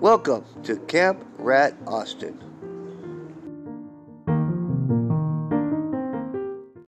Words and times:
Welcome 0.00 0.44
to 0.62 0.76
Camp 0.76 1.26
Rat 1.38 1.74
Austin. 1.84 2.47